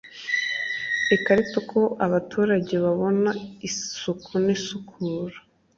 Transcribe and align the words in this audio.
ikarita 1.15 1.53
uko 1.61 1.79
abaturage 2.05 2.73
babona 2.85 3.29
isuku 3.67 4.31
n 4.45 4.47
isukura 4.55 5.37